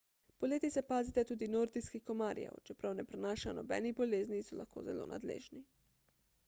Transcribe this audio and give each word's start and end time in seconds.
poleti 0.39 0.69
se 0.75 0.81
pazite 0.87 1.23
tudi 1.31 1.49
nordijskih 1.55 2.03
komarjev 2.07 2.57
čeprav 2.69 2.95
ne 2.99 3.05
prenašajo 3.11 3.55
nobenih 3.59 3.95
bolezni 4.01 4.43
so 4.51 4.61
lahko 4.63 4.89
zelo 4.91 5.09
nadležni 5.13 5.65